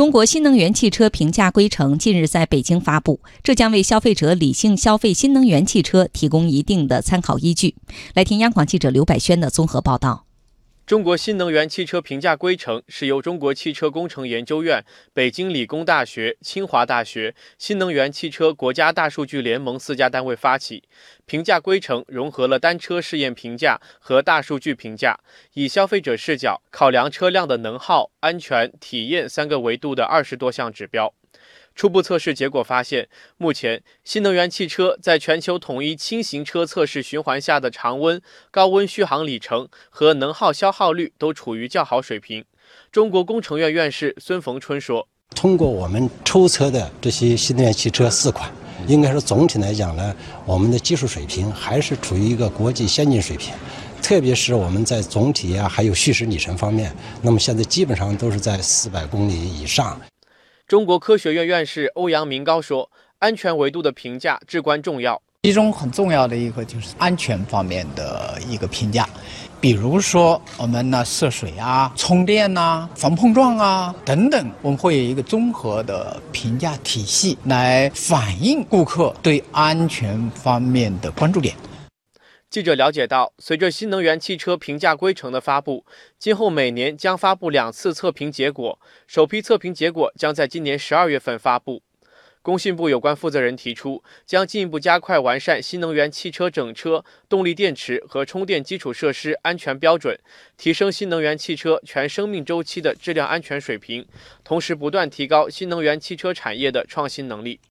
[0.00, 7.74] 中国新能源汽车评价规程近日在北京发布，这将为消费者理性消费新能源汽车提供一定的参考依据。
[8.14, 10.24] 来听央广记者刘百轩的综合报道。
[10.90, 20.82] 中国新能源汽车评价规程是由中国汽车工程研究院、北京理工大学、清华大学、新能源汽车国家大数据联盟四家单位发起。
[21.26, 25.16] 评价规程融合了单车试验评价和大数据评价，
[25.54, 31.14] 以消费者视角考量车辆的能耗、安全、体验三个维度的二十多项指标。
[31.74, 42.44] 初步测试结果发现，目前新能源汽车在全球统一轻型车测试循环下的常温、高温续航里程和能耗消耗率都处于较好水平。
[42.92, 48.52] 中国工程院院士孙逢春说：“通过我们抽测的这些新能源汽车四款，
[48.86, 53.54] 应该说总体来讲呢，我们的技术水平还是处于一个国际先进水平，
[54.02, 59.98] 特别是我们在总体啊还有续时里程方面，那么现在基本上都是在四百公里以上。”
[60.70, 62.88] 中国科学院院士欧阳明高说
[63.18, 69.04] ：“安全维度的评价至关重要，其中很重要的一个就是安全方面的一个评价，
[69.60, 81.52] 比如说我们呢涉水啊、充电呐、防碰撞啊等等，我们会有一个综合的评价体系来反映顾客对安全方面的关注点。”
[82.50, 85.86] 记者了解到，随着新能源汽车评价规程的发布，
[86.18, 91.80] 今后每年将发布两次测评结果，首批测评结果将在今年十二月份发布。
[92.42, 100.18] 工信部有关负责人提出，将进一步加快完善新能源汽车整车、动力电池和充电基础设施安全标准，
[100.56, 104.04] 提升新能源汽车全生命周期的质量安全水平，
[104.42, 107.58] 同时不断提高新能源汽车产业的创新能力。